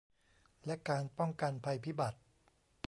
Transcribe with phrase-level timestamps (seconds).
[0.65, 2.17] และการป้องกันภัยพิบัติ